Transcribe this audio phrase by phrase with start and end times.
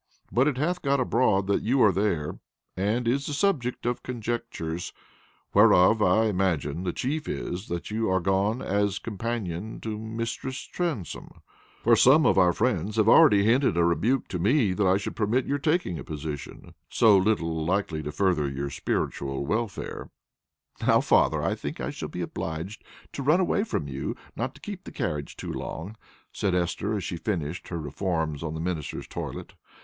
[0.31, 2.39] But it hath got abroad that you are there,
[2.75, 4.93] and is the subject of conjectures,
[5.53, 11.43] whereof, I imagine, the chief is, that you are gone as companion to Mistress Transome;
[11.83, 15.15] for some of our friends have already hinted a rebuke to me that I should
[15.15, 20.09] permit your taking a position so little likely to further your spiritual welfare."
[20.81, 22.83] "Now, father, I think I shall be obliged
[23.13, 25.95] to run away from you, not to keep the carriage too long,"
[26.33, 29.53] said Esther, as she finished her reforms on the minister's toilet.